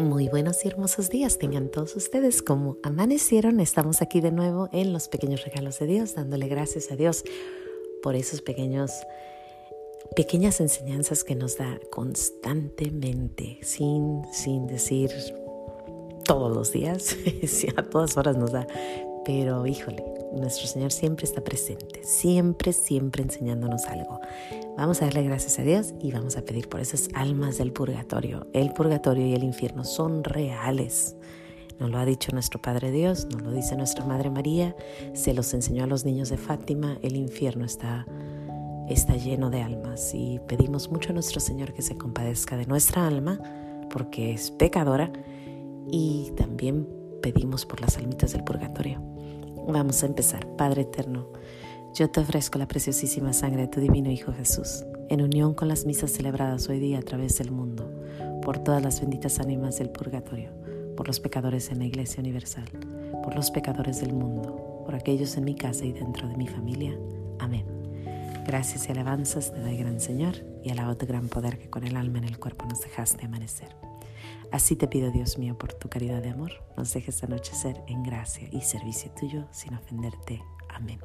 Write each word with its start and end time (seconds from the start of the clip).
Muy 0.00 0.28
buenos 0.28 0.64
y 0.64 0.68
hermosos 0.68 1.10
días 1.10 1.36
tengan 1.36 1.68
todos 1.68 1.94
ustedes. 1.94 2.40
Como 2.40 2.78
amanecieron, 2.82 3.60
estamos 3.60 4.00
aquí 4.00 4.22
de 4.22 4.32
nuevo 4.32 4.70
en 4.72 4.94
los 4.94 5.08
pequeños 5.08 5.44
regalos 5.44 5.78
de 5.78 5.86
Dios, 5.86 6.14
dándole 6.14 6.48
gracias 6.48 6.90
a 6.90 6.96
Dios 6.96 7.22
por 8.02 8.16
esos 8.16 8.40
pequeños 8.40 8.92
pequeñas 10.16 10.58
enseñanzas 10.62 11.22
que 11.22 11.34
nos 11.34 11.58
da 11.58 11.78
constantemente, 11.90 13.58
sin 13.60 14.22
sin 14.32 14.66
decir 14.66 15.10
todos 16.24 16.56
los 16.56 16.72
días, 16.72 17.14
a 17.76 17.82
todas 17.82 18.16
horas 18.16 18.38
nos 18.38 18.52
da, 18.52 18.66
pero 19.24 19.66
híjole, 19.66 20.04
nuestro 20.32 20.66
Señor 20.66 20.92
siempre 20.92 21.24
está 21.24 21.42
presente, 21.42 22.02
siempre, 22.04 22.72
siempre 22.72 23.22
enseñándonos 23.22 23.86
algo. 23.86 24.20
Vamos 24.76 25.02
a 25.02 25.06
darle 25.06 25.24
gracias 25.24 25.58
a 25.58 25.62
Dios 25.62 25.92
y 26.00 26.12
vamos 26.12 26.36
a 26.36 26.42
pedir 26.42 26.68
por 26.68 26.80
esas 26.80 27.08
almas 27.14 27.58
del 27.58 27.72
purgatorio. 27.72 28.46
El 28.52 28.72
purgatorio 28.72 29.26
y 29.26 29.34
el 29.34 29.44
infierno 29.44 29.84
son 29.84 30.24
reales. 30.24 31.16
Nos 31.78 31.90
lo 31.90 31.98
ha 31.98 32.04
dicho 32.04 32.32
nuestro 32.32 32.60
Padre 32.60 32.90
Dios, 32.90 33.26
nos 33.26 33.42
lo 33.42 33.52
dice 33.52 33.74
nuestra 33.74 34.04
Madre 34.04 34.30
María, 34.30 34.76
se 35.14 35.32
los 35.32 35.52
enseñó 35.54 35.84
a 35.84 35.86
los 35.86 36.04
niños 36.04 36.28
de 36.28 36.36
Fátima, 36.36 36.98
el 37.02 37.16
infierno 37.16 37.64
está, 37.64 38.06
está 38.88 39.16
lleno 39.16 39.48
de 39.48 39.62
almas 39.62 40.14
y 40.14 40.40
pedimos 40.46 40.90
mucho 40.90 41.10
a 41.10 41.12
nuestro 41.14 41.40
Señor 41.40 41.72
que 41.72 41.80
se 41.80 41.96
compadezca 41.96 42.58
de 42.58 42.66
nuestra 42.66 43.06
alma 43.06 43.40
porque 43.90 44.32
es 44.32 44.50
pecadora 44.50 45.10
y 45.90 46.32
también 46.36 46.86
pedimos 47.22 47.66
por 47.66 47.80
las 47.80 47.96
almitas 47.96 48.32
del 48.32 48.44
purgatorio. 48.44 49.09
Vamos 49.72 50.02
a 50.02 50.06
empezar. 50.06 50.48
Padre 50.56 50.82
eterno, 50.82 51.28
yo 51.94 52.10
te 52.10 52.18
ofrezco 52.18 52.58
la 52.58 52.66
preciosísima 52.66 53.32
sangre 53.32 53.62
de 53.62 53.68
tu 53.68 53.80
divino 53.80 54.10
Hijo 54.10 54.32
Jesús, 54.32 54.84
en 55.08 55.22
unión 55.22 55.54
con 55.54 55.68
las 55.68 55.86
misas 55.86 56.10
celebradas 56.10 56.68
hoy 56.68 56.80
día 56.80 56.98
a 56.98 57.02
través 57.02 57.38
del 57.38 57.52
mundo, 57.52 57.88
por 58.42 58.58
todas 58.58 58.82
las 58.82 59.00
benditas 59.00 59.38
ánimas 59.38 59.78
del 59.78 59.90
purgatorio, 59.90 60.50
por 60.96 61.06
los 61.06 61.20
pecadores 61.20 61.70
en 61.70 61.78
la 61.78 61.84
Iglesia 61.84 62.20
Universal, 62.20 62.68
por 63.22 63.36
los 63.36 63.52
pecadores 63.52 64.00
del 64.00 64.12
mundo, 64.12 64.82
por 64.84 64.96
aquellos 64.96 65.36
en 65.36 65.44
mi 65.44 65.54
casa 65.54 65.84
y 65.84 65.92
dentro 65.92 66.26
de 66.26 66.36
mi 66.36 66.48
familia. 66.48 66.98
Amén. 67.38 67.64
Gracias 68.44 68.88
y 68.88 68.92
alabanzas 68.92 69.52
te 69.52 69.60
doy, 69.60 69.76
gran 69.76 70.00
Señor, 70.00 70.34
y 70.64 70.70
alabo 70.70 70.96
tu 70.96 71.06
gran 71.06 71.28
poder 71.28 71.58
que 71.58 71.70
con 71.70 71.86
el 71.86 71.96
alma 71.96 72.18
en 72.18 72.24
el 72.24 72.40
cuerpo 72.40 72.66
nos 72.66 72.80
dejaste 72.80 73.26
amanecer. 73.26 73.79
Así 74.52 74.74
te 74.74 74.88
pido, 74.88 75.10
Dios 75.12 75.38
mío, 75.38 75.56
por 75.56 75.72
tu 75.74 75.88
caridad 75.88 76.22
de 76.22 76.30
amor, 76.30 76.50
nos 76.76 76.92
dejes 76.92 77.22
anochecer 77.22 77.82
en 77.86 78.02
gracia 78.02 78.48
y 78.50 78.62
servicio 78.62 79.10
tuyo 79.12 79.44
sin 79.52 79.74
ofenderte. 79.74 80.42
Amén. 80.68 80.98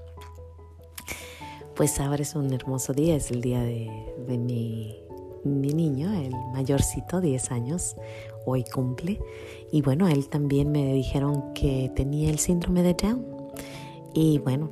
Pues 1.75 1.99
ahora 1.99 2.23
es 2.23 2.33
un 2.35 2.51
hermoso 2.53 2.93
día, 2.93 3.15
es 3.15 3.29
el 3.29 3.41
día 3.41 3.61
de, 3.61 4.37
mi, 4.37 4.95
mi, 5.43 5.73
niño, 5.73 6.11
el 6.11 6.33
mayorcito, 6.53 7.21
10 7.21 7.51
años, 7.51 7.95
hoy 8.45 8.63
cumple. 8.63 9.19
Y 9.71 9.81
bueno, 9.81 10.07
él 10.07 10.27
también 10.29 10.71
me 10.71 10.93
dijeron 10.93 11.53
que 11.53 11.91
tenía 11.95 12.29
el 12.29 12.39
síndrome 12.39 12.81
de 12.81 12.93
Down. 12.93 13.25
Y 14.13 14.39
bueno, 14.39 14.69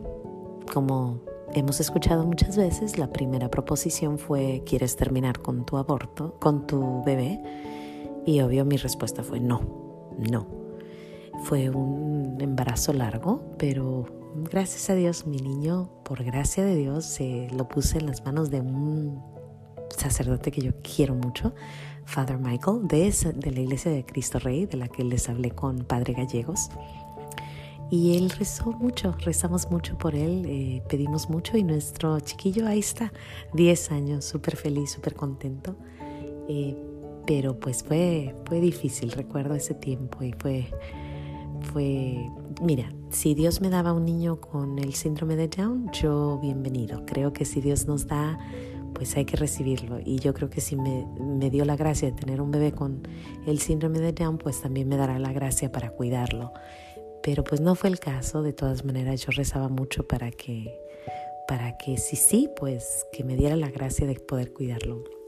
como 0.73 1.19
hemos 1.53 1.79
escuchado 1.79 2.25
muchas 2.25 2.57
veces, 2.57 2.97
la 2.97 3.11
primera 3.11 3.51
proposición 3.51 4.17
fue, 4.17 4.63
¿quieres 4.66 4.95
terminar 4.95 5.41
con 5.41 5.66
tu 5.66 5.77
aborto, 5.77 6.39
con 6.39 6.66
tu 6.66 7.03
bebé? 7.03 7.39
Y 8.25 8.41
obvio 8.41 8.66
mi 8.66 8.77
respuesta 8.77 9.23
fue 9.23 9.39
no, 9.39 9.61
no. 10.17 10.47
Fue 11.43 11.69
un 11.69 12.38
embarazo 12.39 12.93
largo, 12.93 13.43
pero 13.57 14.05
gracias 14.49 14.89
a 14.89 14.95
Dios 14.95 15.25
mi 15.27 15.38
niño, 15.38 15.89
por 16.03 16.23
gracia 16.23 16.63
de 16.63 16.75
Dios, 16.75 17.05
se 17.05 17.49
lo 17.55 17.67
puse 17.67 17.97
en 17.97 18.05
las 18.05 18.23
manos 18.23 18.49
de 18.49 18.61
un 18.61 19.21
sacerdote 19.89 20.51
que 20.51 20.61
yo 20.61 20.71
quiero 20.81 21.16
mucho, 21.16 21.53
Father 22.05 22.38
Michael, 22.38 22.88
de, 22.88 23.51
la 23.51 23.59
Iglesia 23.59 23.91
de 23.91 24.05
Cristo 24.05 24.39
Rey, 24.39 24.66
de 24.66 24.77
la 24.77 24.88
que 24.88 25.03
les 25.03 25.29
hablé 25.29 25.51
con 25.51 25.79
Padre 25.84 26.13
Gallegos. 26.13 26.69
Y 27.90 28.17
él 28.17 28.31
rezó 28.31 28.72
mucho, 28.72 29.16
rezamos 29.19 29.69
mucho 29.69 29.97
por 29.97 30.16
él, 30.16 30.45
eh, 30.47 30.81
pedimos 30.90 31.29
mucho 31.29 31.57
y 31.57 31.63
nuestro 31.63 32.19
chiquillo 32.22 32.67
ahí 32.67 32.79
está, 32.79 33.13
10 33.53 33.91
años, 33.91 34.25
súper 34.25 34.55
feliz, 34.55 34.91
súper 34.91 35.13
contento. 35.13 35.75
Eh, 36.47 36.75
pero 37.25 37.59
pues 37.59 37.84
fue, 37.84 38.35
fue 38.45 38.59
difícil, 38.59 39.11
recuerdo 39.11 39.56
ese 39.56 39.73
tiempo 39.73 40.23
y 40.23 40.34
fue, 40.34 40.67
fue, 41.72 42.29
mira, 42.61 42.91
si 43.09 43.34
Dios 43.34 43.61
me 43.61 43.69
daba 43.69 43.94
un 43.94 44.06
niño 44.06 44.41
con 44.41 44.79
el 44.79 44.94
síndrome 44.94 45.35
de 45.35 45.47
Down, 45.47 45.91
yo 45.91 46.39
bienvenido. 46.41 47.06
Creo 47.06 47.31
que 47.31 47.45
si 47.45 47.61
Dios 47.61 47.88
nos 47.88 48.07
da, 48.07 48.38
pues 48.94 49.16
hay 49.16 49.25
que 49.25 49.38
recibirlo. 49.38 50.00
Y 50.03 50.19
yo 50.19 50.34
creo 50.34 50.50
que 50.50 50.61
si 50.61 50.75
me, 50.75 51.07
me 51.19 51.50
dio 51.50 51.63
la 51.63 51.75
gracia 51.75 52.09
de 52.11 52.17
tener 52.17 52.41
un 52.41 52.51
bebé 52.51 52.72
con 52.72 53.07
el 53.45 53.59
síndrome 53.59 54.00
de 54.00 54.11
Down, 54.11 54.38
pues 54.38 54.61
también 54.61 54.90
me 54.90 54.97
dará 54.97 55.17
la 55.19 55.31
gracia 55.31 55.72
para 55.72 55.91
cuidarlo. 55.91 56.51
Pero 57.22 57.44
pues 57.44 57.61
no 57.61 57.75
fue 57.75 57.90
el 57.90 58.00
caso, 58.00 58.41
de 58.44 58.51
todas 58.51 58.84
maneras 58.84 59.22
yo 59.22 59.31
rezaba 59.31 59.69
mucho 59.69 60.05
para 60.05 60.29
que, 60.31 60.78
para 61.47 61.78
que 61.78 61.97
si 61.97 62.17
sí, 62.17 62.50
pues 62.59 63.05
que 63.13 63.23
me 63.23 63.38
diera 63.38 63.55
la 63.55 63.69
gracia 63.69 64.05
de 64.05 64.16
poder 64.16 64.51
cuidarlo 64.51 65.22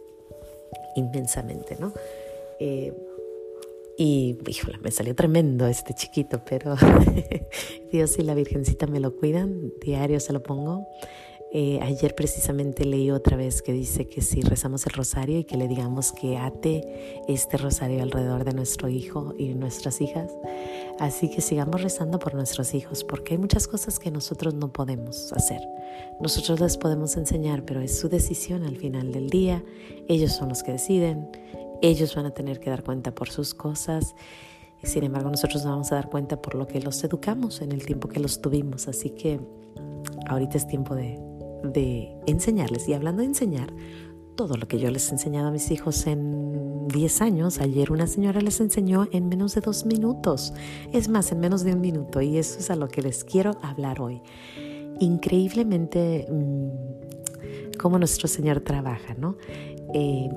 inmensamente, 0.96 1.78
¿no? 1.80 1.94
Eh, 2.60 2.94
y, 3.98 4.38
híjole, 4.48 4.78
me 4.80 4.92
salió 4.92 5.16
tremendo 5.16 5.68
este 5.68 5.94
chiquito, 5.94 6.42
pero 6.44 6.76
Dios 7.92 8.20
y 8.20 8.24
la 8.24 8.34
Virgencita 8.34 8.88
me 8.88 9.00
lo 9.00 9.16
cuidan, 9.16 9.72
diario 9.82 10.20
se 10.20 10.34
lo 10.34 10.44
pongo. 10.44 10.86
Eh, 11.58 11.80
ayer 11.82 12.16
precisamente 12.16 12.84
leí 12.84 13.12
otra 13.12 13.38
vez 13.38 13.62
que 13.62 13.72
dice 13.72 14.10
que 14.10 14.22
si 14.22 14.42
rezamos 14.42 14.86
el 14.88 14.92
rosario 14.92 15.40
y 15.40 15.46
que 15.46 15.56
le 15.56 15.70
digamos 15.70 16.12
que 16.12 16.38
ate 16.38 17.24
este 17.30 17.56
rosario 17.56 18.04
alrededor 18.04 18.44
de 18.44 18.52
nuestro 18.52 18.90
hijo 18.90 19.34
y 19.38 19.54
nuestras 19.54 20.02
hijas. 20.02 20.30
Así 21.00 21.30
que 21.30 21.40
sigamos 21.40 21.82
rezando 21.82 22.20
por 22.20 22.36
nuestros 22.36 22.74
hijos, 22.74 23.06
porque 23.06 23.36
hay 23.36 23.38
muchas 23.38 23.70
cosas 23.70 24.00
que 24.00 24.12
nosotros 24.12 24.54
no 24.54 24.74
podemos 24.74 25.32
hacer. 25.32 25.62
Nosotros 26.20 26.60
les 26.60 26.76
podemos 26.76 27.16
enseñar, 27.16 27.64
pero 27.64 27.80
es 27.80 27.98
su 27.98 28.10
decisión 28.10 28.64
al 28.64 28.76
final 28.76 29.14
del 29.14 29.30
día. 29.30 29.64
Ellos 30.10 30.34
son 30.34 30.50
los 30.50 30.62
que 30.62 30.74
deciden, 30.74 31.30
ellos 31.82 32.14
van 32.18 32.26
a 32.26 32.32
tener 32.32 32.60
que 32.60 32.70
dar 32.70 32.84
cuenta 32.84 33.16
por 33.16 33.30
sus 33.30 33.54
cosas. 33.54 34.14
Sin 34.84 35.06
embargo, 35.06 35.30
nosotros 35.30 35.64
nos 35.64 35.72
vamos 35.72 35.92
a 35.94 35.96
dar 35.96 36.10
cuenta 36.10 36.42
por 36.42 36.56
lo 36.56 36.68
que 36.68 36.82
los 36.82 37.02
educamos 37.06 37.62
en 37.62 37.72
el 37.72 37.86
tiempo 37.86 38.10
que 38.10 38.20
los 38.20 38.42
tuvimos. 38.42 38.90
Así 38.90 39.12
que 39.12 39.40
ahorita 40.28 40.58
es 40.58 40.68
tiempo 40.68 40.96
de 40.96 41.18
de 41.74 42.16
enseñarles. 42.26 42.88
Y 42.88 42.94
hablando 42.94 43.22
de 43.22 43.28
enseñar, 43.28 43.74
todo 44.36 44.58
lo 44.58 44.68
que 44.68 44.80
yo 44.80 44.92
les 44.92 45.10
he 45.10 45.14
enseñado 45.14 45.48
a 45.48 45.52
mis 45.52 45.72
hijos 45.72 46.08
en 46.08 46.88
10 46.88 47.22
años, 47.22 47.60
ayer 47.60 47.92
una 47.92 48.08
señora 48.08 48.42
les 48.42 48.60
enseñó 48.60 49.08
en 49.12 49.30
menos 49.30 49.56
de 49.56 49.62
dos 49.62 49.86
minutos. 49.86 50.54
Es 50.92 51.10
más, 51.10 51.32
en 51.32 51.40
menos 51.40 51.64
de 51.64 51.74
un 51.74 51.82
minuto. 51.82 52.22
Y 52.22 52.38
eso 52.38 52.60
es 52.60 52.70
a 52.70 52.76
lo 52.76 52.88
que 52.88 53.02
les 53.02 53.24
quiero 53.24 53.58
hablar 53.62 54.02
hoy. 54.02 54.22
Increíblemente 55.00 56.28
mm, 56.30 57.78
cómo 57.78 57.98
nuestro 57.98 58.28
Señor 58.28 58.62
trabaja, 58.62 59.14
¿no? 59.16 59.38
Eh, 59.94 60.30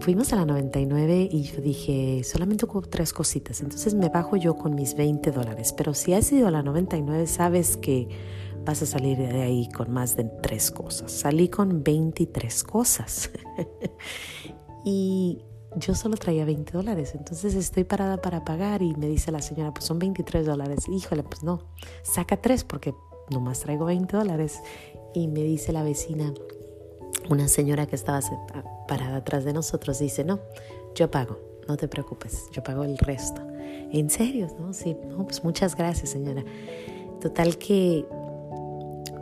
fuimos 0.00 0.32
a 0.32 0.36
la 0.36 0.46
99 0.46 1.28
y 1.30 1.42
yo 1.42 1.60
dije, 1.60 2.22
solamente 2.24 2.64
hubo 2.64 2.82
tres 2.82 3.12
cositas. 3.12 3.60
Entonces 3.60 3.94
me 3.94 4.08
bajo 4.08 4.36
yo 4.36 4.56
con 4.56 4.74
mis 4.74 4.94
20 4.94 5.30
dólares. 5.30 5.72
Pero 5.76 5.94
si 5.94 6.14
has 6.14 6.30
ido 6.32 6.48
a 6.48 6.50
la 6.50 6.62
99, 6.62 7.26
sabes 7.26 7.76
que 7.76 8.08
vas 8.64 8.82
a 8.82 8.86
salir 8.86 9.18
de 9.18 9.42
ahí 9.42 9.68
con 9.70 9.90
más 9.90 10.16
de 10.16 10.24
tres 10.24 10.70
cosas. 10.70 11.10
Salí 11.10 11.48
con 11.48 11.82
23 11.82 12.64
cosas. 12.64 13.30
y 14.84 15.42
yo 15.76 15.94
solo 15.94 16.16
traía 16.16 16.44
20 16.44 16.72
dólares. 16.72 17.14
Entonces 17.14 17.54
estoy 17.54 17.84
parada 17.84 18.18
para 18.18 18.44
pagar 18.44 18.82
y 18.82 18.94
me 18.94 19.06
dice 19.06 19.32
la 19.32 19.42
señora, 19.42 19.72
pues 19.72 19.84
son 19.84 19.98
23 19.98 20.46
dólares. 20.46 20.88
Híjole, 20.88 21.22
pues 21.22 21.42
no, 21.42 21.60
saca 22.02 22.36
tres 22.36 22.64
porque 22.64 22.94
nomás 23.30 23.60
traigo 23.60 23.86
20 23.86 24.16
dólares. 24.16 24.60
Y 25.14 25.28
me 25.28 25.42
dice 25.42 25.72
la 25.72 25.82
vecina, 25.82 26.32
una 27.28 27.48
señora 27.48 27.86
que 27.86 27.96
estaba 27.96 28.20
parada 28.88 29.16
atrás 29.18 29.44
de 29.44 29.52
nosotros, 29.52 29.98
dice, 29.98 30.24
no, 30.24 30.40
yo 30.94 31.10
pago, 31.10 31.38
no 31.68 31.76
te 31.76 31.86
preocupes, 31.88 32.48
yo 32.52 32.62
pago 32.62 32.84
el 32.84 32.96
resto. 32.98 33.42
¿En 33.92 34.08
serio? 34.08 34.48
No, 34.58 34.72
sí, 34.72 34.96
no, 35.06 35.24
pues 35.24 35.44
muchas 35.44 35.76
gracias 35.76 36.10
señora. 36.10 36.44
Total 37.20 37.58
que 37.58 38.06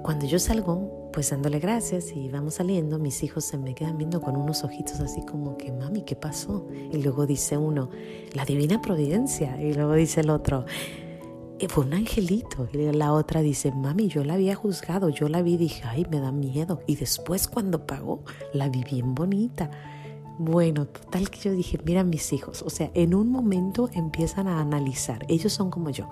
cuando 0.03 0.27
yo 0.27 0.39
salgo, 0.39 1.11
pues 1.13 1.31
dándole 1.31 1.59
gracias 1.59 2.13
y 2.15 2.29
vamos 2.29 2.55
saliendo, 2.55 2.99
mis 2.99 3.23
hijos 3.23 3.45
se 3.45 3.59
me 3.59 3.75
quedan 3.75 3.99
viendo 3.99 4.21
con 4.21 4.37
unos 4.37 4.65
ojitos 4.65 5.01
así 5.01 5.23
como 5.23 5.57
que, 5.57 5.73
mami, 5.73 6.03
¿qué 6.03 6.17
pasó? 6.17 6.69
Y 6.93 7.03
luego 7.03 7.27
dice 7.27 7.57
uno, 7.57 7.91
la 8.33 8.45
divina 8.45 8.81
providencia. 8.81 9.61
Y 9.61 9.75
luego 9.75 9.95
dice 9.95 10.21
el 10.21 10.31
otro, 10.31 10.65
eh, 11.59 11.69
fue 11.69 11.85
un 11.85 11.95
angelito. 11.95 12.69
Y 12.73 12.79
la 12.93 13.13
otra 13.13 13.43
dice, 13.43 13.73
mami, 13.73 14.09
yo 14.09 14.25
la 14.25 14.35
había 14.35 14.55
juzgado, 14.55 15.09
yo 15.11 15.29
la 15.29 15.43
vi 15.43 15.55
y 15.55 15.59
dije, 15.59 15.83
ay, 15.85 16.07
me 16.11 16.21
da 16.21 16.33
miedo. 16.33 16.81
Y 16.87 16.97
después 16.97 17.49
cuando 17.49 17.87
pagó, 17.87 18.25
la 18.53 18.69
vi 18.69 18.83
bien 18.85 19.15
bonita. 19.15 19.71
Bueno, 20.39 20.87
total 20.87 21.29
que 21.29 21.39
yo 21.39 21.53
dije, 21.53 21.79
mira 21.85 22.03
mis 22.03 22.33
hijos, 22.33 22.63
o 22.63 22.71
sea, 22.71 22.91
en 22.95 23.15
un 23.15 23.31
momento 23.31 23.91
empiezan 23.93 24.49
a 24.49 24.59
analizar, 24.59 25.27
ellos 25.29 25.53
son 25.53 25.71
como 25.71 25.91
yo, 25.91 26.09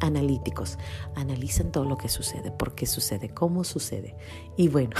analíticos, 0.00 0.78
analizan 1.14 1.72
todo 1.72 1.84
lo 1.84 1.96
que 1.96 2.08
sucede, 2.08 2.50
por 2.50 2.74
qué 2.74 2.86
sucede, 2.86 3.28
cómo 3.30 3.64
sucede. 3.64 4.16
Y 4.56 4.68
bueno, 4.68 4.96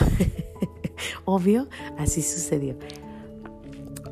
obvio, 1.24 1.68
así 1.98 2.22
sucedió. 2.22 2.76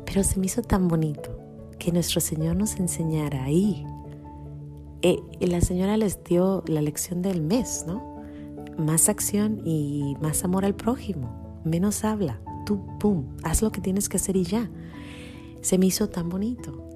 Pero 0.05 0.23
se 0.23 0.39
me 0.39 0.45
hizo 0.45 0.61
tan 0.61 0.87
bonito 0.87 1.37
que 1.79 1.91
nuestro 1.91 2.21
Señor 2.21 2.55
nos 2.55 2.77
enseñara 2.77 3.43
ahí. 3.43 3.85
Eh, 5.01 5.19
la 5.41 5.61
señora 5.61 5.95
les 5.97 6.23
dio 6.23 6.63
la 6.67 6.81
lección 6.81 7.21
del 7.21 7.41
mes, 7.41 7.85
¿no? 7.87 8.21
Más 8.77 9.09
acción 9.09 9.61
y 9.65 10.15
más 10.21 10.43
amor 10.43 10.65
al 10.65 10.75
prójimo, 10.75 11.61
menos 11.63 12.03
habla, 12.03 12.39
tú, 12.65 12.85
pum, 12.99 13.25
haz 13.43 13.61
lo 13.61 13.71
que 13.71 13.81
tienes 13.81 14.09
que 14.09 14.17
hacer 14.17 14.35
y 14.35 14.43
ya. 14.43 14.69
Se 15.61 15.77
me 15.77 15.85
hizo 15.85 16.09
tan 16.09 16.29
bonito 16.29 16.86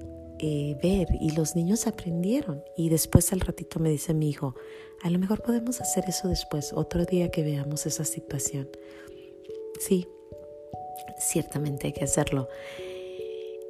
eh, 0.44 0.76
ver 0.82 1.06
y 1.20 1.30
los 1.30 1.54
niños 1.54 1.86
aprendieron 1.86 2.64
y 2.76 2.88
después 2.88 3.32
al 3.32 3.38
ratito 3.38 3.78
me 3.78 3.90
dice 3.90 4.12
mi 4.12 4.28
hijo, 4.28 4.56
a 5.00 5.08
lo 5.08 5.20
mejor 5.20 5.40
podemos 5.40 5.80
hacer 5.80 6.02
eso 6.08 6.26
después, 6.26 6.72
otro 6.72 7.04
día 7.04 7.30
que 7.30 7.44
veamos 7.44 7.86
esa 7.86 8.04
situación. 8.04 8.68
Sí, 9.78 10.08
ciertamente 11.16 11.86
hay 11.86 11.92
que 11.92 12.02
hacerlo. 12.02 12.48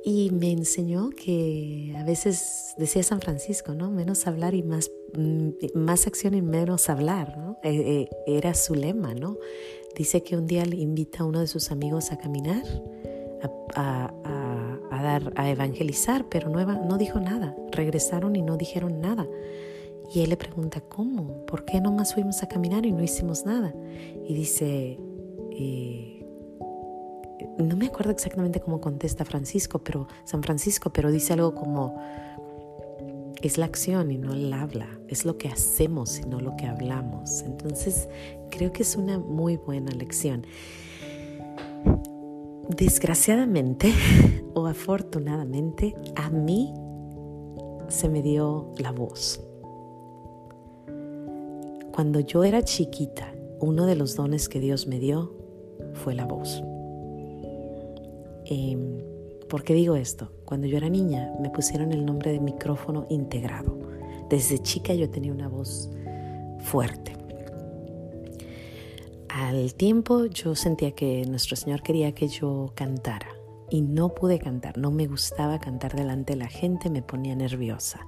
Y 0.03 0.31
me 0.31 0.51
enseñó 0.51 1.11
que 1.11 1.95
a 1.99 2.05
veces 2.05 2.75
decía 2.79 3.03
San 3.03 3.21
Francisco, 3.21 3.75
¿no? 3.75 3.91
Menos 3.91 4.27
hablar 4.27 4.55
y 4.55 4.63
más, 4.63 4.91
mm, 5.15 5.51
más 5.75 6.07
acción 6.07 6.33
y 6.33 6.41
menos 6.41 6.89
hablar. 6.89 7.59
Eh, 7.63 8.09
eh, 8.09 8.09
era 8.27 8.55
su 8.55 8.75
lema, 8.75 9.13
¿no? 9.15 9.37
Dice 9.95 10.23
que 10.23 10.39
un 10.39 10.47
día 10.47 10.65
le 10.65 10.77
invita 10.77 11.19
a 11.19 11.27
uno 11.27 11.41
de 11.41 11.47
sus 11.47 11.71
amigos 11.71 12.13
a 12.13 12.17
caminar, 12.17 12.65
dar, 15.03 15.33
a 15.37 15.51
evangelizar, 15.51 16.27
pero 16.29 16.49
no, 16.49 16.65
no 16.65 16.99
dijo 16.99 17.21
nada. 17.21 17.55
Regresaron 17.71 18.37
y 18.37 18.43
no 18.43 18.57
dijeron 18.57 19.01
nada. 19.01 19.27
Y 20.15 20.21
él 20.21 20.31
le 20.31 20.37
pregunta, 20.37 20.81
¿cómo? 20.81 21.45
¿Por 21.47 21.65
qué 21.65 21.81
nomás 21.81 22.15
fuimos 22.15 22.43
a 22.43 22.49
caminar 22.49 22.85
y 22.85 22.93
no 22.93 23.03
hicimos 23.03 23.47
nada? 23.47 23.75
Y 24.29 24.35
dice, 24.35 24.99
eh, 25.53 26.27
no 27.59 27.77
me 27.77 27.87
acuerdo 27.87 28.11
exactamente 28.11 28.61
cómo 28.61 28.81
contesta 28.81 29.25
Francisco, 29.25 29.79
pero 29.79 30.09
San 30.25 30.43
Francisco, 30.43 30.91
pero 30.91 31.11
dice 31.11 31.33
algo 31.33 31.55
como 31.55 31.97
es 33.43 33.59
la 33.59 33.67
acción 33.67 34.11
y 34.11 34.19
no 34.19 34.33
el 34.33 34.53
habla, 34.53 34.87
es 35.09 35.25
lo 35.25 35.37
que 35.37 35.49
hacemos 35.49 36.21
y 36.21 36.23
no 36.27 36.41
lo 36.41 36.57
que 36.57 36.67
hablamos. 36.67 37.43
Entonces, 37.43 38.09
creo 38.51 38.73
que 38.73 38.83
es 38.83 38.97
una 38.97 39.19
muy 39.19 39.57
buena 39.57 39.91
lección. 39.93 40.47
Desgraciadamente 42.77 43.93
o 44.55 44.67
afortunadamente, 44.67 45.95
a 46.15 46.31
mí 46.31 46.73
se 47.89 48.09
me 48.09 48.23
dio 48.23 48.73
la 48.79 48.93
voz. 48.93 49.45
Cuando 51.93 52.21
yo 52.21 52.45
era 52.45 52.63
chiquita, 52.63 53.35
uno 53.61 53.85
de 53.85 53.95
los 53.95 54.17
dones 54.17 54.49
que 54.49 54.61
Dios 54.61 54.87
me 54.87 54.99
dio 54.99 55.35
fue 55.93 56.15
la 56.15 56.25
voz. 56.25 56.63
Em, 58.47 58.99
¿Por 59.49 59.63
qué 59.63 59.75
digo 59.75 59.97
esto? 59.97 60.33
Cuando 60.47 60.67
yo 60.67 60.79
era 60.79 60.89
niña 60.89 61.31
me 61.41 61.51
pusieron 61.51 61.93
el 61.93 62.07
nombre 62.07 62.33
de 62.33 62.41
micrófono 62.41 63.07
integrado. 63.11 63.79
Desde 64.31 64.59
chica 64.59 64.95
yo 64.95 65.11
tenía 65.11 65.33
una 65.33 65.49
voz 65.49 65.91
fuerte. 66.61 67.22
Al 69.49 69.75
tiempo 69.75 70.27
yo 70.27 70.55
sentía 70.55 70.93
que 70.93 71.27
nuestro 71.27 71.57
Señor 71.57 71.83
quería 71.83 72.15
que 72.15 72.29
yo 72.29 72.71
cantara 72.77 73.29
y 73.71 73.81
no 73.81 74.15
pude 74.15 74.39
cantar, 74.39 74.79
no 74.79 74.93
me 74.93 75.09
gustaba 75.09 75.59
cantar 75.59 75.97
delante 75.97 76.35
de 76.35 76.39
la 76.39 76.47
gente, 76.47 76.91
me 76.91 77.03
ponía 77.03 77.35
nerviosa. 77.35 78.07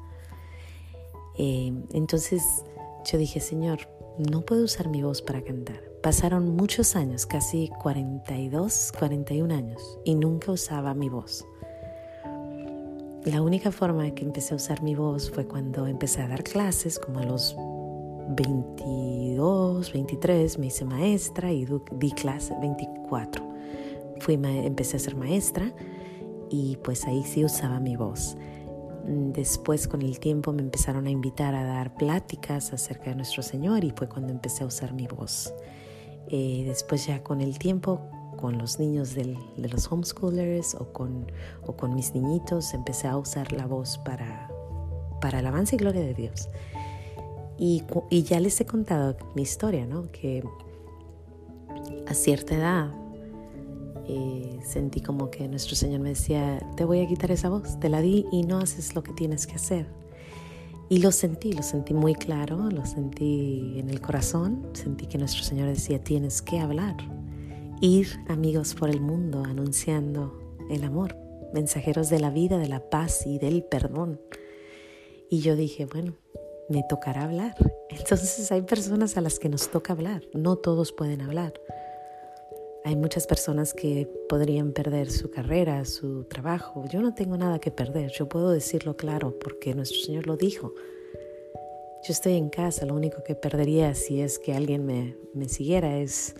Em, 1.37 1.83
entonces 1.93 2.65
yo 3.11 3.19
dije, 3.19 3.41
Señor, 3.41 3.81
no 4.17 4.43
puedo 4.43 4.63
usar 4.63 4.89
mi 4.89 5.03
voz 5.03 5.23
para 5.23 5.43
cantar 5.43 5.83
Pasaron 6.05 6.55
muchos 6.55 6.95
años, 6.95 7.27
casi 7.27 7.69
42, 7.83 8.93
41 8.97 9.55
años, 9.55 9.99
y 10.05 10.15
nunca 10.15 10.53
usaba 10.53 10.95
mi 10.95 11.09
voz. 11.09 11.45
La 13.25 13.43
única 13.43 13.73
forma 13.73 14.09
que 14.15 14.23
empecé 14.23 14.55
a 14.55 14.59
usar 14.59 14.83
mi 14.83 14.95
voz 14.95 15.31
fue 15.31 15.47
cuando 15.47 15.89
empecé 15.89 16.23
a 16.23 16.29
dar 16.29 16.45
clases, 16.45 17.01
como 17.01 17.19
a 17.19 17.25
los 17.25 17.57
22, 18.29 19.93
23, 19.93 20.59
me 20.59 20.67
hice 20.67 20.85
maestra 20.85 21.53
y 21.53 21.67
di 21.93 22.13
clase 22.13 22.55
24. 22.61 23.45
Fui 24.21 24.35
empecé 24.35 24.97
a 24.97 25.01
ser 25.01 25.17
maestra 25.17 25.73
y 26.51 26.77
pues 26.83 27.05
ahí 27.07 27.23
sí 27.25 27.45
usaba 27.45 27.81
mi 27.81 27.97
voz. 27.97 28.37
Después 29.07 29.87
con 29.87 30.01
el 30.01 30.19
tiempo 30.19 30.53
me 30.53 30.63
empezaron 30.63 31.07
a 31.07 31.11
invitar 31.11 31.55
a 31.55 31.65
dar 31.65 31.95
pláticas 31.95 32.73
acerca 32.73 33.11
de 33.11 33.17
nuestro 33.17 33.43
Señor 33.43 33.85
y 33.85 33.91
fue 33.91 34.09
cuando 34.09 34.33
empecé 34.33 34.65
a 34.65 34.67
usar 34.67 34.95
mi 34.95 35.07
voz. 35.07 35.53
Eh, 36.29 36.65
después 36.67 37.07
ya 37.07 37.23
con 37.23 37.43
el 37.43 37.59
tiempo, 37.59 38.01
con 38.39 38.57
los 38.57 38.79
niños 38.79 39.15
de 39.15 39.37
los 39.57 39.93
homeschoolers 39.93 40.75
o 40.75 40.93
con, 40.93 41.31
o 41.67 41.77
con 41.77 41.95
mis 41.95 42.15
niñitos, 42.15 42.73
empecé 42.73 43.09
a 43.09 43.19
usar 43.19 43.53
la 43.53 43.67
voz 43.67 43.99
para, 43.99 44.51
para 45.21 45.41
alabanza 45.41 45.75
y 45.75 45.79
gloria 45.79 46.01
de 46.01 46.15
Dios. 46.15 46.49
Y, 47.59 47.85
y, 48.11 48.23
ya 48.25 48.41
les 48.41 48.61
he 48.61 48.67
contado 48.67 49.17
mi 49.37 49.43
historia, 49.43 49.87
¿no? 49.87 50.11
Que 50.11 50.43
a 52.07 52.15
cierta 52.15 52.57
edad 52.57 52.93
eh, 54.07 54.61
sentí 54.65 55.01
como 55.01 55.31
que 55.31 55.49
nuestro 55.49 55.77
Señor 55.77 56.01
me 56.01 56.11
decía, 56.11 56.59
te 56.77 56.85
voy 56.85 57.01
a 57.01 57.07
quitar 57.07 57.31
esa 57.31 57.49
voz, 57.49 57.79
te 57.81 57.89
la 57.89 58.01
di 58.01 58.27
y 58.33 58.43
no 58.43 58.59
haces 58.59 58.95
lo 58.95 59.03
que 59.03 59.13
tienes 59.13 59.47
que 59.47 59.55
hacer. 59.55 59.87
Y 60.91 60.99
lo 60.99 61.13
sentí, 61.13 61.53
lo 61.53 61.63
sentí 61.63 61.95
muy 61.95 62.15
claro, 62.15 62.71
lo 62.71 62.85
sentí 62.85 63.79
en 63.79 63.89
el 63.89 64.03
corazón, 64.03 64.69
sentí 64.75 65.07
que 65.07 65.17
nuestro 65.17 65.43
Señor 65.43 65.69
decía, 65.69 66.03
tienes 66.03 66.43
que 66.43 66.61
hablar, 66.61 66.97
ir 67.81 68.09
amigos 68.29 68.75
por 68.75 68.91
el 68.91 69.01
mundo 69.01 69.43
anunciando 69.45 70.39
el 70.71 70.85
amor, 70.85 71.17
mensajeros 71.55 72.11
de 72.11 72.21
la 72.21 72.31
vida, 72.31 72.59
de 72.59 72.69
la 72.69 72.91
paz 72.91 73.27
y 73.27 73.39
del 73.39 73.63
perdón. 73.65 74.21
Y 75.31 75.41
yo 75.41 75.57
dije, 75.57 75.87
bueno, 75.87 76.13
me 76.69 76.83
tocará 76.83 77.25
hablar. 77.25 77.55
Entonces 77.91 78.51
hay 78.53 78.63
personas 78.63 79.17
a 79.17 79.21
las 79.21 79.39
que 79.39 79.49
nos 79.49 79.71
toca 79.71 79.93
hablar, 79.93 80.23
no 80.33 80.57
todos 80.57 80.93
pueden 80.93 81.21
hablar. 81.21 81.53
Hay 82.85 82.97
muchas 82.97 83.27
personas 83.27 83.73
que 83.73 84.07
podrían 84.29 84.73
perder 84.73 85.11
su 85.11 85.31
carrera, 85.31 85.87
su 85.87 86.25
trabajo. 86.25 86.85
Yo 86.91 87.01
no 87.01 87.15
tengo 87.15 87.37
nada 87.39 87.59
que 87.59 87.71
perder, 87.71 88.11
yo 88.11 88.29
puedo 88.29 88.51
decirlo 88.51 88.97
claro 88.97 89.39
porque 89.39 89.75
nuestro 89.75 90.01
Señor 90.01 90.27
lo 90.27 90.37
dijo. 90.37 90.75
Yo 92.07 92.13
estoy 92.13 92.35
en 92.35 92.51
casa, 92.51 92.85
lo 92.85 92.95
único 92.95 93.23
que 93.25 93.35
perdería 93.35 93.95
si 93.95 94.21
es 94.21 94.39
que 94.39 94.53
alguien 94.53 94.85
me, 94.85 95.17
me 95.33 95.49
siguiera 95.49 95.97
es, 95.97 96.37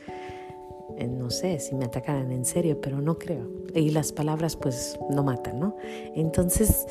eh, 0.99 1.07
no 1.07 1.31
sé, 1.31 1.59
si 1.61 1.75
me 1.75 1.87
atacaran 1.87 2.31
en 2.31 2.45
serio, 2.45 2.79
pero 2.83 3.01
no 3.01 3.19
creo. 3.19 3.49
Y 3.75 3.89
las 3.89 4.13
palabras 4.13 4.57
pues 4.57 4.99
no 5.09 5.25
matan, 5.25 5.61
¿no? 5.61 5.77
Entonces, 6.15 6.85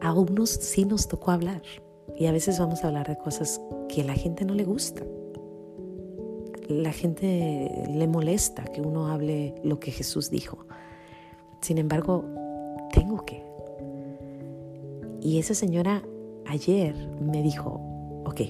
a 0.00 0.12
unos 0.12 0.50
sí 0.50 0.84
nos 0.84 1.06
tocó 1.06 1.30
hablar 1.30 1.62
y 2.16 2.26
a 2.26 2.32
veces 2.32 2.58
vamos 2.58 2.84
a 2.84 2.88
hablar 2.88 3.08
de 3.08 3.16
cosas 3.16 3.60
que 3.88 4.02
a 4.02 4.04
la 4.04 4.14
gente 4.14 4.44
no 4.44 4.54
le 4.54 4.64
gusta 4.64 5.04
la 6.68 6.92
gente 6.92 7.86
le 7.90 8.06
molesta 8.06 8.64
que 8.64 8.82
uno 8.82 9.08
hable 9.08 9.54
lo 9.64 9.80
que 9.80 9.90
Jesús 9.90 10.30
dijo. 10.30 10.66
Sin 11.60 11.78
embargo, 11.78 12.24
tengo 12.92 13.24
que. 13.24 13.42
Y 15.20 15.38
esa 15.38 15.54
señora 15.54 16.02
ayer 16.46 16.94
me 17.20 17.42
dijo, 17.42 17.80
ok, 18.24 18.40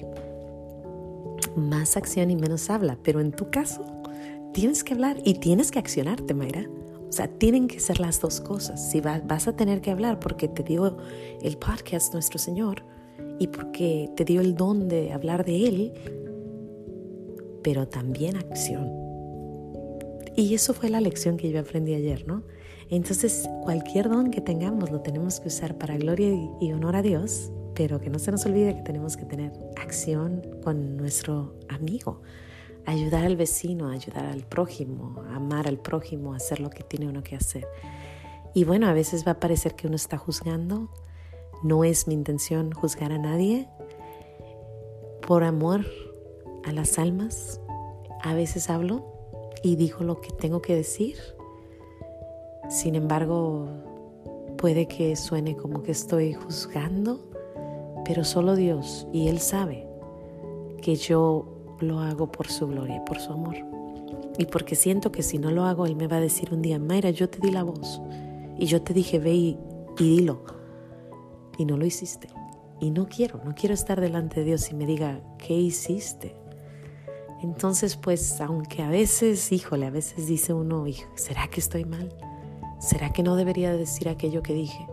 más 1.55 1.97
acción 1.97 2.29
y 2.29 2.35
menos 2.35 2.69
habla, 2.69 2.97
pero 3.01 3.21
en 3.21 3.31
tu 3.31 3.49
caso 3.49 3.81
tienes 4.53 4.83
que 4.83 4.93
hablar 4.93 5.17
y 5.23 5.35
tienes 5.35 5.71
que 5.71 5.79
accionarte, 5.79 6.33
Mayra. 6.33 6.69
O 7.07 7.11
sea, 7.11 7.27
tienen 7.27 7.67
que 7.67 7.79
ser 7.79 7.99
las 7.99 8.21
dos 8.21 8.39
cosas. 8.39 8.91
Si 8.91 9.01
vas 9.01 9.47
a 9.47 9.55
tener 9.55 9.81
que 9.81 9.89
hablar 9.89 10.19
porque 10.19 10.47
te 10.47 10.61
dio 10.61 10.97
el 11.41 11.57
podcast 11.57 12.13
nuestro 12.13 12.37
Señor 12.37 12.83
y 13.39 13.47
porque 13.47 14.09
te 14.15 14.25
dio 14.25 14.41
el 14.41 14.55
don 14.55 14.87
de 14.87 15.13
hablar 15.13 15.45
de 15.45 15.67
Él, 15.67 15.93
pero 17.63 17.87
también 17.87 18.35
acción. 18.37 18.91
Y 20.35 20.53
eso 20.53 20.73
fue 20.73 20.89
la 20.89 21.01
lección 21.01 21.37
que 21.37 21.49
yo 21.49 21.59
aprendí 21.59 21.93
ayer, 21.93 22.27
¿no? 22.27 22.43
Entonces, 22.89 23.47
cualquier 23.63 24.09
don 24.09 24.31
que 24.31 24.41
tengamos 24.41 24.91
lo 24.91 25.01
tenemos 25.01 25.39
que 25.39 25.47
usar 25.47 25.77
para 25.77 25.97
gloria 25.97 26.29
y 26.59 26.71
honor 26.71 26.95
a 26.95 27.01
Dios, 27.01 27.51
pero 27.75 27.99
que 27.99 28.09
no 28.09 28.19
se 28.19 28.31
nos 28.31 28.45
olvide 28.45 28.75
que 28.75 28.81
tenemos 28.81 29.15
que 29.15 29.25
tener 29.25 29.53
acción 29.81 30.41
con 30.63 30.97
nuestro 30.97 31.55
amigo, 31.69 32.21
ayudar 32.85 33.25
al 33.25 33.37
vecino, 33.37 33.89
ayudar 33.89 34.25
al 34.25 34.43
prójimo, 34.43 35.21
amar 35.33 35.67
al 35.67 35.77
prójimo, 35.77 36.33
hacer 36.33 36.59
lo 36.59 36.69
que 36.69 36.83
tiene 36.83 37.07
uno 37.07 37.23
que 37.23 37.35
hacer. 37.35 37.67
Y 38.53 38.63
bueno, 38.63 38.87
a 38.87 38.93
veces 38.93 39.25
va 39.25 39.33
a 39.33 39.39
parecer 39.39 39.75
que 39.75 39.87
uno 39.87 39.95
está 39.95 40.17
juzgando. 40.17 40.89
No 41.63 41.83
es 41.83 42.07
mi 42.07 42.13
intención 42.13 42.71
juzgar 42.71 43.11
a 43.11 43.17
nadie. 43.17 43.67
Por 45.27 45.43
amor 45.43 45.85
a 46.65 46.71
las 46.71 46.97
almas. 46.99 47.61
A 48.21 48.33
veces 48.33 48.69
hablo 48.69 49.05
y 49.63 49.75
digo 49.75 50.03
lo 50.03 50.21
que 50.21 50.31
tengo 50.31 50.61
que 50.61 50.75
decir. 50.75 51.17
Sin 52.69 52.95
embargo, 52.95 53.67
puede 54.57 54.87
que 54.87 55.15
suene 55.15 55.55
como 55.55 55.83
que 55.83 55.91
estoy 55.91 56.33
juzgando, 56.33 57.19
pero 58.05 58.23
solo 58.23 58.55
Dios 58.55 59.07
y 59.11 59.27
Él 59.27 59.39
sabe 59.39 59.87
que 60.81 60.95
yo 60.95 61.45
lo 61.79 61.99
hago 61.99 62.31
por 62.31 62.47
su 62.47 62.67
gloria, 62.67 63.03
por 63.05 63.19
su 63.19 63.31
amor. 63.33 63.55
Y 64.37 64.45
porque 64.45 64.75
siento 64.75 65.11
que 65.11 65.23
si 65.23 65.37
no 65.37 65.51
lo 65.51 65.65
hago, 65.65 65.85
Él 65.85 65.95
me 65.95 66.07
va 66.07 66.17
a 66.17 66.21
decir 66.21 66.53
un 66.53 66.61
día, 66.61 66.79
Mayra, 66.79 67.09
yo 67.09 67.29
te 67.29 67.39
di 67.39 67.51
la 67.51 67.63
voz 67.63 68.01
y 68.57 68.65
yo 68.65 68.81
te 68.81 68.93
dije, 68.93 69.19
ve 69.19 69.33
y, 69.33 69.57
y 69.97 70.17
dilo. 70.17 70.58
Y 71.59 71.65
no 71.65 71.77
lo 71.77 71.85
hiciste. 71.85 72.29
Y 72.79 72.89
no 72.89 73.07
quiero, 73.07 73.41
no 73.43 73.53
quiero 73.53 73.75
estar 73.75 73.99
delante 73.99 74.39
de 74.39 74.45
Dios 74.45 74.71
y 74.71 74.75
me 74.75 74.85
diga, 74.85 75.19
¿qué 75.37 75.53
hiciste? 75.53 76.35
Entonces, 77.41 77.97
pues, 77.97 78.39
aunque 78.39 78.81
a 78.81 78.89
veces, 78.89 79.51
híjole, 79.51 79.85
a 79.85 79.91
veces 79.91 80.27
dice 80.27 80.53
uno, 80.53 80.85
¿será 81.15 81.49
que 81.49 81.59
estoy 81.59 81.83
mal? 81.83 82.15
¿Será 82.79 83.11
que 83.11 83.23
no 83.23 83.35
debería 83.35 83.73
decir 83.73 84.07
aquello 84.07 84.41
que 84.41 84.53
dije? 84.53 84.87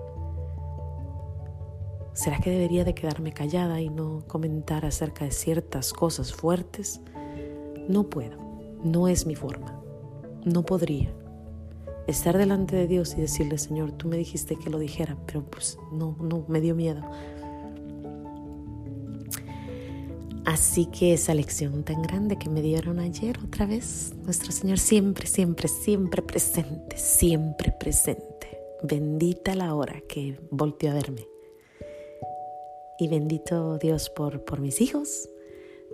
¿Será 2.12 2.40
que 2.40 2.50
debería 2.50 2.84
de 2.84 2.94
quedarme 2.94 3.32
callada 3.32 3.80
y 3.80 3.88
no 3.88 4.24
comentar 4.26 4.84
acerca 4.84 5.24
de 5.24 5.30
ciertas 5.30 5.92
cosas 5.92 6.32
fuertes? 6.32 7.00
No 7.88 8.10
puedo, 8.10 8.38
no 8.82 9.06
es 9.06 9.26
mi 9.26 9.36
forma, 9.36 9.80
no 10.44 10.64
podría. 10.64 11.14
Estar 12.06 12.38
delante 12.38 12.76
de 12.76 12.86
Dios 12.86 13.14
y 13.16 13.20
decirle, 13.20 13.58
Señor, 13.58 13.92
tú 13.92 14.08
me 14.08 14.16
dijiste 14.16 14.56
que 14.56 14.70
lo 14.70 14.78
dijera, 14.78 15.16
pero 15.26 15.42
pues 15.42 15.78
no, 15.92 16.16
no, 16.20 16.44
me 16.48 16.60
dio 16.60 16.74
miedo. 16.74 17.02
Así 20.44 20.86
que 20.86 21.12
esa 21.12 21.34
lección 21.34 21.82
tan 21.82 22.02
grande 22.02 22.38
que 22.38 22.48
me 22.48 22.62
dieron 22.62 23.00
ayer 23.00 23.36
otra 23.44 23.66
vez, 23.66 24.14
nuestro 24.22 24.52
Señor 24.52 24.78
siempre, 24.78 25.26
siempre, 25.26 25.66
siempre 25.66 26.22
presente, 26.22 26.96
siempre 26.96 27.72
presente. 27.72 28.56
Bendita 28.84 29.56
la 29.56 29.74
hora 29.74 30.00
que 30.08 30.38
volteó 30.50 30.92
a 30.92 30.94
verme. 30.94 31.26
Y 33.00 33.08
bendito 33.08 33.78
Dios 33.78 34.08
por, 34.08 34.44
por 34.44 34.60
mis 34.60 34.80
hijos, 34.80 35.28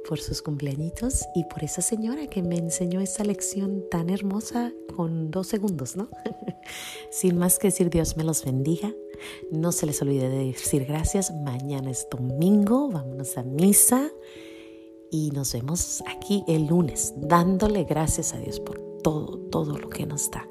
por 0.09 0.19
sus 0.19 0.43
cumpleañitos 0.43 1.25
y 1.35 1.45
por 1.45 1.65
esa 1.65 1.83
señora 1.83 2.27
que 2.27 2.43
me 2.43 2.57
enseñó 2.57 3.01
esa 3.01 3.25
lección 3.25 3.85
tan 3.91 4.11
hermosa 4.11 4.73
con 4.95 5.31
dos 5.31 5.47
segundos, 5.47 5.97
¿no? 5.97 6.09
Sin 7.11 7.39
más 7.39 7.59
que 7.59 7.69
decir, 7.69 7.91
Dios 7.91 8.17
me 8.17 8.25
los 8.25 8.45
bendiga. 8.45 8.95
No 9.51 9.73
se 9.73 9.87
les 9.87 10.03
olvide 10.03 10.29
de 10.29 10.47
decir 10.47 10.85
gracias. 10.85 11.33
Mañana 11.45 11.91
es 11.91 12.07
domingo, 12.11 12.89
vámonos 12.89 13.39
a 13.39 13.43
misa 13.43 14.11
y 15.11 15.31
nos 15.31 15.53
vemos 15.53 16.03
aquí 16.07 16.43
el 16.49 16.67
lunes, 16.67 17.15
dándole 17.17 17.85
gracias 17.85 18.33
a 18.35 18.39
Dios 18.39 18.61
por 18.61 18.81
todo, 19.03 19.39
todo 19.51 19.79
lo 19.79 19.91
que 19.91 20.07
nos 20.07 20.31
da 20.31 20.49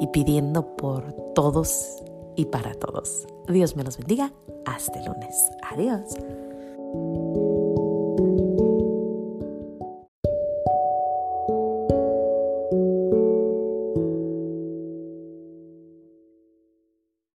y 0.00 0.06
pidiendo 0.08 0.76
por 0.76 1.12
todos 1.34 2.02
y 2.36 2.46
para 2.46 2.74
todos. 2.74 3.26
Dios 3.48 3.76
me 3.76 3.84
los 3.84 3.98
bendiga. 3.98 4.32
Hasta 4.66 4.98
el 4.98 5.06
lunes. 5.06 5.34
Adiós. 5.70 6.16